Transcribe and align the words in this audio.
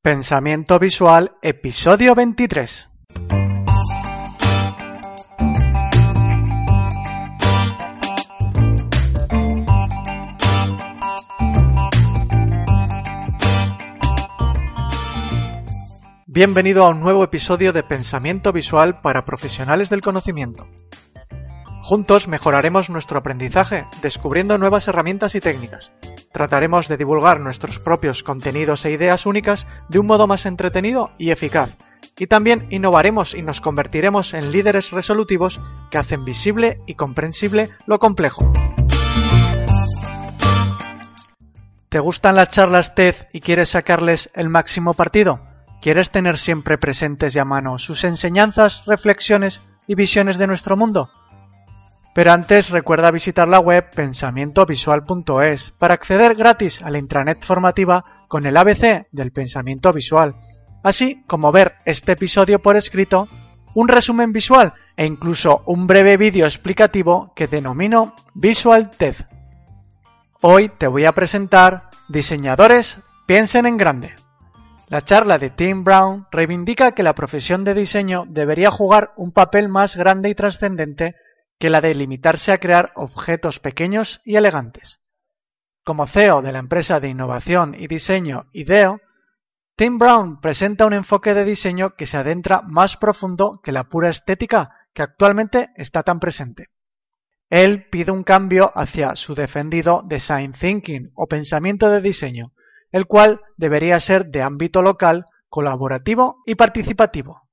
Pensamiento 0.00 0.78
Visual, 0.78 1.32
episodio 1.42 2.14
23. 2.14 2.88
Bienvenido 16.26 16.84
a 16.84 16.90
un 16.90 17.00
nuevo 17.00 17.24
episodio 17.24 17.72
de 17.72 17.82
Pensamiento 17.82 18.52
Visual 18.52 19.00
para 19.00 19.24
profesionales 19.24 19.90
del 19.90 20.00
conocimiento. 20.00 20.68
Juntos 21.82 22.28
mejoraremos 22.28 22.88
nuestro 22.88 23.18
aprendizaje 23.18 23.84
descubriendo 24.00 24.58
nuevas 24.58 24.86
herramientas 24.86 25.34
y 25.34 25.40
técnicas. 25.40 25.92
Trataremos 26.32 26.88
de 26.88 26.96
divulgar 26.96 27.40
nuestros 27.40 27.78
propios 27.78 28.22
contenidos 28.22 28.84
e 28.84 28.92
ideas 28.92 29.26
únicas 29.26 29.66
de 29.88 29.98
un 29.98 30.06
modo 30.06 30.26
más 30.26 30.46
entretenido 30.46 31.10
y 31.18 31.30
eficaz. 31.30 31.76
Y 32.18 32.26
también 32.26 32.66
innovaremos 32.70 33.34
y 33.34 33.42
nos 33.42 33.60
convertiremos 33.60 34.34
en 34.34 34.50
líderes 34.50 34.90
resolutivos 34.90 35.60
que 35.90 35.98
hacen 35.98 36.24
visible 36.24 36.80
y 36.86 36.94
comprensible 36.94 37.70
lo 37.86 37.98
complejo. 37.98 38.52
¿Te 41.88 42.00
gustan 42.00 42.36
las 42.36 42.50
charlas 42.50 42.94
TED 42.94 43.14
y 43.32 43.40
quieres 43.40 43.70
sacarles 43.70 44.30
el 44.34 44.50
máximo 44.50 44.92
partido? 44.92 45.40
¿Quieres 45.80 46.10
tener 46.10 46.36
siempre 46.36 46.76
presentes 46.76 47.34
y 47.34 47.38
a 47.38 47.46
mano 47.46 47.78
sus 47.78 48.04
enseñanzas, 48.04 48.84
reflexiones 48.84 49.62
y 49.86 49.94
visiones 49.94 50.36
de 50.36 50.46
nuestro 50.48 50.76
mundo? 50.76 51.08
Pero 52.18 52.32
antes 52.32 52.70
recuerda 52.70 53.12
visitar 53.12 53.46
la 53.46 53.60
web 53.60 53.90
pensamientovisual.es 53.94 55.70
para 55.78 55.94
acceder 55.94 56.34
gratis 56.34 56.82
a 56.82 56.90
la 56.90 56.98
intranet 56.98 57.44
formativa 57.44 58.26
con 58.26 58.44
el 58.44 58.56
ABC 58.56 59.06
del 59.12 59.30
pensamiento 59.30 59.92
visual, 59.92 60.34
así 60.82 61.22
como 61.28 61.52
ver 61.52 61.76
este 61.84 62.10
episodio 62.10 62.58
por 62.60 62.76
escrito, 62.76 63.28
un 63.72 63.86
resumen 63.86 64.32
visual 64.32 64.74
e 64.96 65.06
incluso 65.06 65.62
un 65.64 65.86
breve 65.86 66.16
vídeo 66.16 66.44
explicativo 66.44 67.32
que 67.36 67.46
denomino 67.46 68.16
Visual 68.34 68.90
TED. 68.90 69.14
Hoy 70.40 70.70
te 70.76 70.88
voy 70.88 71.04
a 71.04 71.12
presentar 71.12 71.88
Diseñadores 72.08 72.98
piensen 73.28 73.64
en 73.64 73.76
grande. 73.76 74.16
La 74.88 75.02
charla 75.02 75.38
de 75.38 75.50
Tim 75.50 75.84
Brown 75.84 76.26
reivindica 76.32 76.90
que 76.90 77.04
la 77.04 77.14
profesión 77.14 77.62
de 77.62 77.74
diseño 77.74 78.24
debería 78.26 78.72
jugar 78.72 79.12
un 79.16 79.30
papel 79.30 79.68
más 79.68 79.94
grande 79.94 80.30
y 80.30 80.34
trascendente 80.34 81.14
que 81.58 81.70
la 81.70 81.80
de 81.80 81.94
limitarse 81.94 82.52
a 82.52 82.58
crear 82.58 82.92
objetos 82.94 83.60
pequeños 83.60 84.20
y 84.24 84.36
elegantes. 84.36 85.00
Como 85.84 86.06
CEO 86.06 86.42
de 86.42 86.52
la 86.52 86.58
empresa 86.58 87.00
de 87.00 87.08
innovación 87.08 87.74
y 87.74 87.86
diseño 87.86 88.48
IDEO, 88.52 88.98
Tim 89.76 89.98
Brown 89.98 90.40
presenta 90.40 90.86
un 90.86 90.92
enfoque 90.92 91.34
de 91.34 91.44
diseño 91.44 91.94
que 91.96 92.06
se 92.06 92.16
adentra 92.16 92.62
más 92.62 92.96
profundo 92.96 93.60
que 93.62 93.72
la 93.72 93.84
pura 93.84 94.08
estética 94.08 94.74
que 94.92 95.02
actualmente 95.02 95.70
está 95.76 96.02
tan 96.02 96.20
presente. 96.20 96.68
Él 97.48 97.88
pide 97.88 98.10
un 98.10 98.24
cambio 98.24 98.70
hacia 98.74 99.16
su 99.16 99.34
defendido 99.34 100.02
design 100.04 100.52
thinking 100.52 101.12
o 101.14 101.26
pensamiento 101.26 101.88
de 101.88 102.00
diseño, 102.00 102.52
el 102.90 103.06
cual 103.06 103.40
debería 103.56 104.00
ser 104.00 104.26
de 104.26 104.42
ámbito 104.42 104.82
local, 104.82 105.24
colaborativo 105.48 106.42
y 106.44 106.56
participativo. 106.56 107.47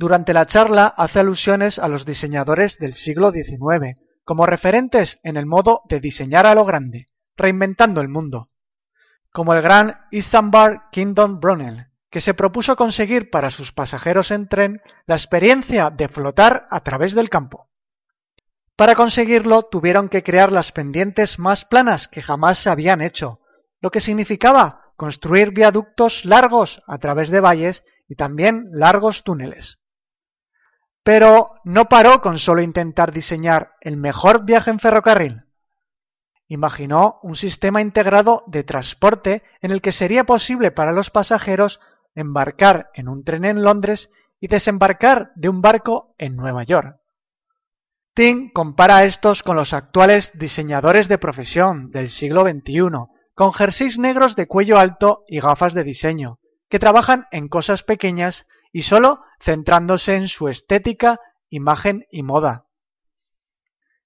Durante 0.00 0.32
la 0.32 0.46
charla 0.46 0.86
hace 0.86 1.20
alusiones 1.20 1.78
a 1.78 1.86
los 1.86 2.06
diseñadores 2.06 2.78
del 2.78 2.94
siglo 2.94 3.32
XIX, 3.32 4.00
como 4.24 4.46
referentes 4.46 5.18
en 5.24 5.36
el 5.36 5.44
modo 5.44 5.82
de 5.90 6.00
diseñar 6.00 6.46
a 6.46 6.54
lo 6.54 6.64
grande, 6.64 7.04
reinventando 7.36 8.00
el 8.00 8.08
mundo, 8.08 8.48
como 9.30 9.52
el 9.52 9.60
gran 9.60 10.06
Isambard 10.10 10.88
Kingdom 10.90 11.38
Brunel, 11.38 11.88
que 12.08 12.22
se 12.22 12.32
propuso 12.32 12.76
conseguir 12.76 13.28
para 13.28 13.50
sus 13.50 13.74
pasajeros 13.74 14.30
en 14.30 14.48
tren 14.48 14.80
la 15.04 15.16
experiencia 15.16 15.90
de 15.90 16.08
flotar 16.08 16.66
a 16.70 16.80
través 16.80 17.14
del 17.14 17.28
campo. 17.28 17.68
Para 18.76 18.94
conseguirlo 18.94 19.64
tuvieron 19.64 20.08
que 20.08 20.22
crear 20.22 20.50
las 20.50 20.72
pendientes 20.72 21.38
más 21.38 21.66
planas 21.66 22.08
que 22.08 22.22
jamás 22.22 22.56
se 22.56 22.70
habían 22.70 23.02
hecho, 23.02 23.36
lo 23.82 23.90
que 23.90 24.00
significaba 24.00 24.94
construir 24.96 25.50
viaductos 25.50 26.24
largos 26.24 26.82
a 26.86 26.96
través 26.96 27.28
de 27.28 27.40
valles 27.40 27.84
y 28.08 28.14
también 28.14 28.70
largos 28.72 29.24
túneles. 29.24 29.76
Pero 31.02 31.48
no 31.64 31.88
paró 31.88 32.20
con 32.20 32.38
solo 32.38 32.62
intentar 32.62 33.12
diseñar 33.12 33.74
el 33.80 33.96
mejor 33.96 34.44
viaje 34.44 34.70
en 34.70 34.78
ferrocarril. 34.78 35.46
Imaginó 36.46 37.20
un 37.22 37.36
sistema 37.36 37.80
integrado 37.80 38.42
de 38.46 38.64
transporte 38.64 39.44
en 39.60 39.70
el 39.70 39.80
que 39.80 39.92
sería 39.92 40.24
posible 40.24 40.70
para 40.70 40.92
los 40.92 41.10
pasajeros 41.10 41.80
embarcar 42.14 42.90
en 42.94 43.08
un 43.08 43.24
tren 43.24 43.44
en 43.44 43.62
Londres 43.62 44.10
y 44.40 44.48
desembarcar 44.48 45.32
de 45.36 45.48
un 45.48 45.62
barco 45.62 46.14
en 46.18 46.36
Nueva 46.36 46.64
York. 46.64 47.00
Tim 48.14 48.50
compara 48.52 49.04
estos 49.04 49.42
con 49.42 49.56
los 49.56 49.72
actuales 49.72 50.32
diseñadores 50.34 51.08
de 51.08 51.18
profesión 51.18 51.90
del 51.90 52.10
siglo 52.10 52.42
XXI, 52.42 52.90
con 53.34 53.52
jerseys 53.52 53.98
negros 53.98 54.34
de 54.34 54.46
cuello 54.46 54.78
alto 54.78 55.24
y 55.28 55.38
gafas 55.38 55.72
de 55.72 55.84
diseño, 55.84 56.40
que 56.68 56.80
trabajan 56.80 57.26
en 57.30 57.48
cosas 57.48 57.82
pequeñas 57.82 58.46
y 58.72 58.82
solo 58.82 59.22
centrándose 59.40 60.14
en 60.14 60.28
su 60.28 60.48
estética, 60.48 61.18
imagen 61.48 62.06
y 62.10 62.22
moda. 62.22 62.66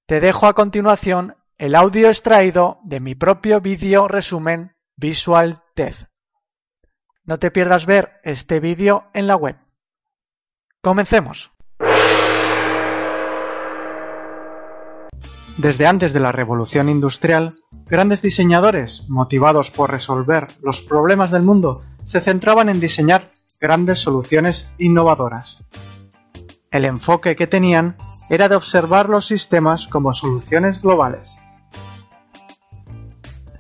Te 0.06 0.20
dejo 0.20 0.46
a 0.46 0.54
continuación 0.54 1.36
el 1.58 1.74
audio 1.74 2.08
extraído 2.08 2.80
de 2.84 3.00
mi 3.00 3.14
propio 3.14 3.60
vídeo 3.60 4.08
resumen 4.08 4.76
Visual 4.96 5.62
TED. 5.74 5.94
No 7.24 7.38
te 7.38 7.50
pierdas 7.50 7.86
ver 7.86 8.20
este 8.22 8.60
vídeo 8.60 9.08
en 9.12 9.26
la 9.26 9.36
web. 9.36 9.56
Comencemos. 10.80 11.50
Desde 15.56 15.86
antes 15.86 16.12
de 16.12 16.20
la 16.20 16.32
revolución 16.32 16.88
industrial, 16.88 17.56
grandes 17.86 18.22
diseñadores, 18.22 19.08
motivados 19.08 19.70
por 19.70 19.90
resolver 19.90 20.48
los 20.60 20.82
problemas 20.82 21.30
del 21.30 21.42
mundo, 21.42 21.82
se 22.04 22.20
centraban 22.20 22.68
en 22.68 22.80
diseñar 22.80 23.32
grandes 23.60 24.00
soluciones 24.00 24.72
innovadoras. 24.78 25.58
El 26.70 26.84
enfoque 26.84 27.36
que 27.36 27.46
tenían 27.46 27.96
era 28.28 28.48
de 28.48 28.56
observar 28.56 29.08
los 29.08 29.26
sistemas 29.26 29.86
como 29.86 30.14
soluciones 30.14 30.80
globales. 30.80 31.36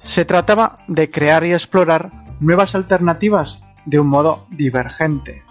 Se 0.00 0.24
trataba 0.24 0.78
de 0.88 1.10
crear 1.10 1.44
y 1.44 1.52
explorar 1.52 2.10
nuevas 2.40 2.74
alternativas 2.74 3.62
de 3.84 4.00
un 4.00 4.08
modo 4.08 4.46
divergente. 4.50 5.42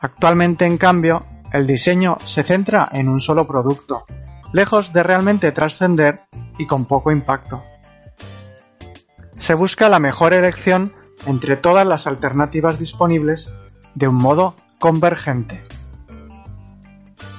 Actualmente, 0.00 0.64
en 0.64 0.78
cambio, 0.78 1.26
el 1.52 1.66
diseño 1.66 2.18
se 2.24 2.42
centra 2.42 2.88
en 2.92 3.08
un 3.08 3.20
solo 3.20 3.46
producto, 3.46 4.06
lejos 4.52 4.92
de 4.92 5.02
realmente 5.02 5.52
trascender 5.52 6.22
y 6.58 6.66
con 6.66 6.86
poco 6.86 7.10
impacto. 7.10 7.62
Se 9.36 9.54
busca 9.54 9.88
la 9.88 9.98
mejor 9.98 10.32
elección 10.32 10.94
entre 11.26 11.56
todas 11.56 11.86
las 11.86 12.06
alternativas 12.06 12.78
disponibles 12.78 13.50
de 13.94 14.08
un 14.08 14.16
modo 14.16 14.54
convergente. 14.78 15.62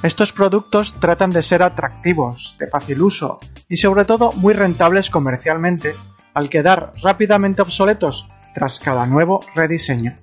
Estos 0.04 0.34
productos 0.34 0.96
tratan 1.00 1.32
de 1.32 1.44
ser 1.44 1.62
atractivos, 1.62 2.56
de 2.60 2.68
fácil 2.68 3.02
uso 3.02 3.40
y 3.70 3.78
sobre 3.78 4.06
todo 4.06 4.32
muy 4.32 4.54
rentables 4.54 5.10
comercialmente 5.10 5.96
al 6.34 6.50
quedar 6.50 6.94
rápidamente 7.04 7.62
obsoletos 7.62 8.28
tras 8.56 8.80
cada 8.80 9.06
nuevo 9.06 9.42
rediseño. 9.54 10.18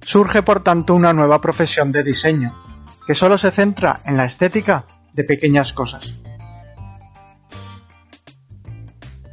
Surge 0.00 0.42
por 0.42 0.62
tanto 0.62 0.94
una 0.94 1.12
nueva 1.12 1.40
profesión 1.40 1.92
de 1.92 2.02
diseño, 2.02 2.54
que 3.06 3.14
solo 3.14 3.38
se 3.38 3.50
centra 3.50 4.00
en 4.04 4.16
la 4.16 4.24
estética 4.24 4.86
de 5.12 5.24
pequeñas 5.24 5.72
cosas. 5.72 6.14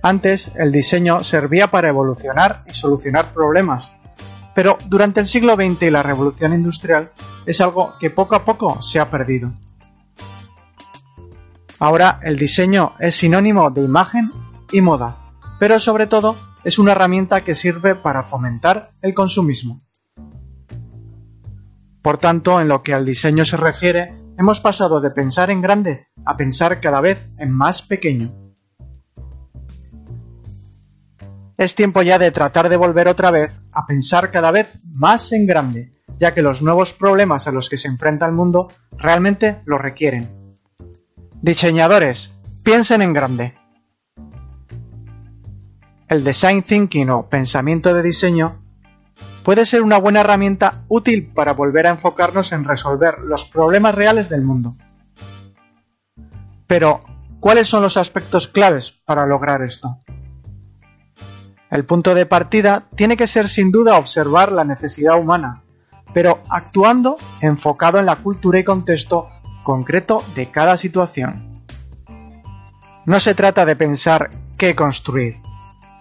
Antes, 0.02 0.52
el 0.56 0.72
diseño 0.72 1.24
servía 1.24 1.72
para 1.72 1.90
evolucionar 1.90 2.64
y 2.68 2.74
solucionar 2.74 3.34
problemas, 3.34 3.92
pero 4.56 4.78
durante 4.88 5.20
el 5.20 5.28
siglo 5.28 5.56
XX 5.56 5.84
y 5.84 5.90
la 5.90 6.04
revolución 6.04 6.54
industrial 6.54 7.12
es 7.46 7.60
algo 7.62 7.94
que 8.00 8.10
poco 8.10 8.36
a 8.36 8.46
poco 8.46 8.82
se 8.82 9.00
ha 9.00 9.10
perdido. 9.10 9.54
Ahora 11.80 12.20
el 12.24 12.38
diseño 12.38 12.94
es 13.00 13.16
sinónimo 13.16 13.70
de 13.72 13.82
imagen 13.82 14.32
y 14.72 14.82
moda, 14.82 15.18
pero 15.60 15.80
sobre 15.80 16.08
todo 16.08 16.38
es 16.64 16.78
una 16.78 16.92
herramienta 16.92 17.44
que 17.44 17.56
sirve 17.56 17.96
para 17.96 18.24
fomentar 18.24 18.92
el 19.02 19.14
consumismo. 19.14 19.82
Por 22.02 22.18
tanto, 22.18 22.60
en 22.62 22.68
lo 22.68 22.84
que 22.84 22.94
al 22.94 23.06
diseño 23.06 23.46
se 23.46 23.58
refiere, 23.58 24.14
hemos 24.38 24.62
pasado 24.62 25.02
de 25.02 25.12
pensar 25.12 25.52
en 25.52 25.62
grande 25.62 26.08
a 26.26 26.38
pensar 26.38 26.80
cada 26.80 27.02
vez 27.02 27.30
en 27.38 27.52
más 27.52 27.82
pequeño. 27.82 28.49
Es 31.60 31.76
tiempo 31.76 32.02
ya 32.04 32.18
de 32.18 32.32
tratar 32.32 32.70
de 32.70 32.78
volver 32.78 33.10
otra 33.10 33.32
vez 33.32 33.52
a 33.74 33.86
pensar 33.86 34.32
cada 34.32 34.50
vez 34.50 34.70
más 34.86 35.34
en 35.34 35.46
grande, 35.46 35.92
ya 36.18 36.34
que 36.34 36.42
los 36.42 36.62
nuevos 36.62 36.94
problemas 36.94 37.48
a 37.48 37.52
los 37.52 37.68
que 37.68 37.76
se 37.76 37.90
enfrenta 37.90 38.26
el 38.26 38.32
mundo 38.32 38.72
realmente 38.98 39.62
lo 39.66 39.78
requieren. 39.78 40.56
Diseñadores, 41.42 42.34
piensen 42.64 43.02
en 43.02 43.12
grande. 43.12 43.56
el 46.08 46.24
design 46.24 46.64
thinking 46.64 47.10
o 47.10 47.28
pensamiento 47.28 47.94
de 47.94 48.04
diseño 48.04 48.64
puede 49.44 49.66
ser 49.66 49.82
una 49.82 49.98
buena 49.98 50.22
herramienta 50.22 50.86
útil 50.88 51.30
para 51.36 51.52
volver 51.52 51.88
a 51.88 51.92
enfocarnos 51.92 52.54
en 52.54 52.64
resolver 52.64 53.20
los 53.20 53.44
problemas 53.44 53.96
reales 53.96 54.30
del 54.30 54.44
mundo. 54.44 54.78
Pero, 56.68 57.02
¿cuáles 57.42 57.68
son 57.68 57.82
los 57.82 57.98
aspectos 57.98 58.48
claves 58.48 58.92
para 58.92 59.26
lograr 59.26 59.62
esto? 59.62 60.00
El 61.70 61.86
punto 61.86 62.16
de 62.16 62.26
partida 62.26 62.88
tiene 62.96 63.16
que 63.16 63.28
ser 63.28 63.48
sin 63.48 63.72
duda 63.72 63.98
observar 63.98 64.52
la 64.52 64.64
necesidad 64.64 65.20
humana, 65.20 65.64
pero 66.14 66.42
actuando 66.50 67.18
enfocado 67.42 68.00
en 68.00 68.08
la 68.08 68.18
cultura 68.18 68.60
y 68.60 68.64
contexto 68.64 69.30
concreto 69.64 70.24
de 70.36 70.50
cada 70.50 70.78
situación. 70.78 71.64
No 73.06 73.20
se 73.20 73.36
trata 73.36 73.66
de 73.66 73.76
pensar 73.76 74.32
qué 74.58 74.76
construir, 74.76 75.38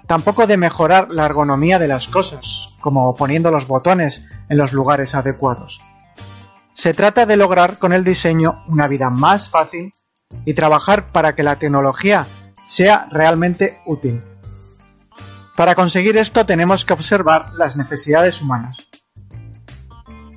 tampoco 0.07 0.47
de 0.47 0.57
mejorar 0.57 1.09
la 1.11 1.27
ergonomía 1.27 1.79
de 1.79 1.89
las 1.89 2.09
cosas, 2.09 2.71
como 2.81 3.15
poniendo 3.15 3.51
los 3.51 3.67
botones 3.67 4.25
en 4.49 4.57
los 4.57 4.73
lugares 4.73 5.15
adecuados. 5.15 5.81
Se 6.73 6.95
trata 6.95 7.27
de 7.27 7.37
lograr 7.37 7.79
con 7.79 7.93
el 7.93 8.05
diseño 8.05 8.63
una 8.69 8.89
vida 8.89 9.11
más 9.11 9.51
fácil 9.51 9.93
y 10.45 10.55
trabajar 10.55 11.13
para 11.13 11.35
que 11.35 11.43
la 11.43 11.57
tecnología 11.57 12.27
sea 12.67 13.09
realmente 13.11 13.81
útil. 13.85 14.23
Para 15.59 15.75
conseguir 15.75 16.17
esto 16.17 16.47
tenemos 16.47 16.85
que 16.85 16.93
observar 16.93 17.53
las 17.55 17.75
necesidades 17.75 18.41
humanas. 18.41 18.77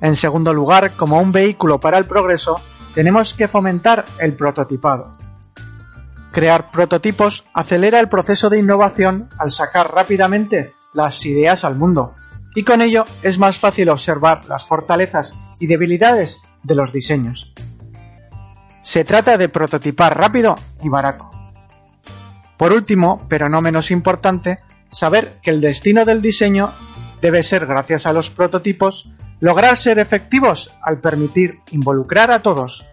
En 0.00 0.16
segundo 0.16 0.52
lugar, 0.52 0.96
como 0.96 1.20
un 1.20 1.30
vehículo 1.30 1.78
para 1.78 1.96
el 1.96 2.06
progreso, 2.06 2.60
tenemos 2.92 3.32
que 3.32 3.46
fomentar 3.46 4.04
el 4.18 4.34
prototipado. 4.34 5.16
Crear 6.32 6.72
prototipos 6.72 7.44
acelera 7.54 8.00
el 8.00 8.08
proceso 8.08 8.50
de 8.50 8.58
innovación 8.58 9.28
al 9.38 9.52
sacar 9.52 9.94
rápidamente 9.94 10.74
las 10.92 11.24
ideas 11.24 11.64
al 11.64 11.76
mundo, 11.76 12.16
y 12.56 12.64
con 12.64 12.82
ello 12.82 13.04
es 13.22 13.38
más 13.38 13.58
fácil 13.58 13.90
observar 13.90 14.46
las 14.46 14.66
fortalezas 14.66 15.34
y 15.60 15.68
debilidades 15.68 16.42
de 16.64 16.74
los 16.74 16.92
diseños. 16.92 17.52
Se 18.82 19.04
trata 19.04 19.38
de 19.38 19.48
prototipar 19.48 20.18
rápido 20.18 20.56
y 20.82 20.88
barato. 20.88 21.30
Por 22.56 22.72
último, 22.72 23.24
pero 23.28 23.48
no 23.48 23.60
menos 23.60 23.92
importante, 23.92 24.58
saber 24.92 25.38
que 25.42 25.50
el 25.50 25.60
destino 25.60 26.04
del 26.04 26.22
diseño 26.22 26.72
debe 27.20 27.42
ser, 27.42 27.66
gracias 27.66 28.06
a 28.06 28.12
los 28.12 28.30
prototipos, 28.30 29.12
lograr 29.40 29.76
ser 29.76 29.98
efectivos 29.98 30.72
al 30.82 31.00
permitir 31.00 31.60
involucrar 31.72 32.30
a 32.30 32.40
todos. 32.40 32.86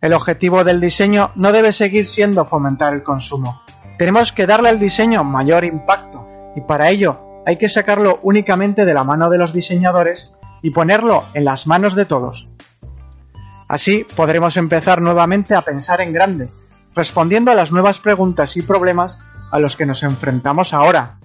El 0.00 0.12
objetivo 0.12 0.64
del 0.64 0.80
diseño 0.80 1.30
no 1.34 1.52
debe 1.52 1.72
seguir 1.72 2.06
siendo 2.06 2.44
fomentar 2.44 2.94
el 2.94 3.02
consumo. 3.02 3.60
Tenemos 3.98 4.32
que 4.32 4.46
darle 4.46 4.68
al 4.68 4.78
diseño 4.78 5.24
mayor 5.24 5.64
impacto 5.64 6.26
y 6.56 6.60
para 6.62 6.90
ello 6.90 7.42
hay 7.46 7.56
que 7.56 7.68
sacarlo 7.68 8.18
únicamente 8.22 8.84
de 8.84 8.94
la 8.94 9.04
mano 9.04 9.30
de 9.30 9.38
los 9.38 9.52
diseñadores 9.52 10.32
y 10.62 10.70
ponerlo 10.70 11.24
en 11.34 11.44
las 11.44 11.66
manos 11.66 11.94
de 11.94 12.04
todos. 12.04 12.50
Así 13.68 14.06
podremos 14.16 14.56
empezar 14.56 15.00
nuevamente 15.00 15.54
a 15.54 15.62
pensar 15.62 16.00
en 16.00 16.12
grande, 16.12 16.48
respondiendo 16.94 17.50
a 17.50 17.54
las 17.54 17.72
nuevas 17.72 18.00
preguntas 18.00 18.56
y 18.56 18.62
problemas 18.62 19.18
a 19.50 19.58
los 19.58 19.76
que 19.76 19.86
nos 19.86 20.02
enfrentamos 20.02 20.72
ahora. 20.72 21.18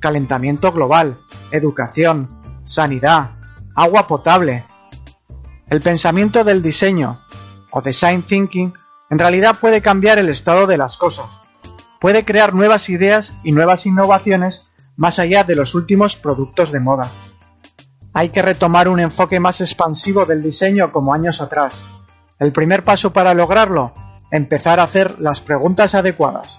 Calentamiento 0.00 0.72
global, 0.72 1.20
educación, 1.50 2.60
sanidad, 2.64 3.32
agua 3.74 4.06
potable. 4.06 4.64
El 5.68 5.80
pensamiento 5.80 6.44
del 6.44 6.62
diseño, 6.62 7.20
o 7.70 7.80
design 7.80 8.22
thinking, 8.22 8.74
en 9.10 9.18
realidad 9.18 9.56
puede 9.60 9.82
cambiar 9.82 10.18
el 10.18 10.28
estado 10.28 10.66
de 10.66 10.78
las 10.78 10.96
cosas. 10.96 11.26
Puede 12.00 12.24
crear 12.24 12.54
nuevas 12.54 12.88
ideas 12.88 13.32
y 13.44 13.52
nuevas 13.52 13.86
innovaciones 13.86 14.64
más 14.96 15.18
allá 15.18 15.44
de 15.44 15.56
los 15.56 15.74
últimos 15.74 16.16
productos 16.16 16.72
de 16.72 16.80
moda. 16.80 17.10
Hay 18.12 18.28
que 18.28 18.42
retomar 18.42 18.88
un 18.88 19.00
enfoque 19.00 19.40
más 19.40 19.60
expansivo 19.60 20.26
del 20.26 20.42
diseño 20.42 20.92
como 20.92 21.14
años 21.14 21.40
atrás. 21.40 21.74
El 22.38 22.52
primer 22.52 22.84
paso 22.84 23.12
para 23.12 23.34
lograrlo, 23.34 23.94
empezar 24.30 24.80
a 24.80 24.84
hacer 24.84 25.18
las 25.20 25.40
preguntas 25.40 25.94
adecuadas. 25.94 26.58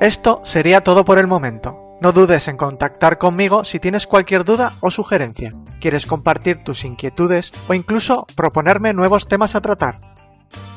Esto 0.00 0.40
sería 0.44 0.80
todo 0.80 1.04
por 1.04 1.18
el 1.18 1.26
momento. 1.26 1.98
No 2.00 2.12
dudes 2.12 2.48
en 2.48 2.56
contactar 2.56 3.18
conmigo 3.18 3.64
si 3.64 3.78
tienes 3.78 4.06
cualquier 4.06 4.46
duda 4.46 4.78
o 4.80 4.90
sugerencia, 4.90 5.52
quieres 5.78 6.06
compartir 6.06 6.64
tus 6.64 6.86
inquietudes 6.86 7.52
o 7.68 7.74
incluso 7.74 8.26
proponerme 8.34 8.94
nuevos 8.94 9.28
temas 9.28 9.54
a 9.54 9.60
tratar. 9.60 10.00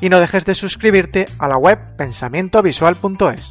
Y 0.02 0.10
no 0.10 0.20
dejes 0.20 0.46
de 0.46 0.56
suscribirte 0.56 1.28
a 1.40 1.48
la 1.48 1.58
web 1.58 1.96
pensamientovisual.es. 1.96 3.50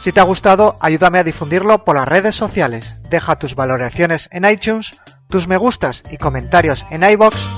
Si 0.00 0.12
te 0.12 0.20
ha 0.20 0.22
gustado, 0.22 0.76
ayúdame 0.80 1.18
a 1.18 1.24
difundirlo 1.24 1.84
por 1.84 1.96
las 1.96 2.06
redes 2.06 2.36
sociales. 2.36 2.94
Deja 3.10 3.36
tus 3.36 3.56
valoraciones 3.56 4.28
en 4.30 4.48
iTunes, 4.48 4.96
tus 5.28 5.48
me 5.48 5.56
gustas 5.56 6.04
y 6.08 6.18
comentarios 6.18 6.86
en 6.90 7.02
iBox 7.02 7.50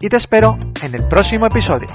y 0.00 0.08
te 0.08 0.16
espero 0.16 0.58
en 0.82 0.94
el 0.94 1.06
próximo 1.06 1.44
episodio. 1.44 1.88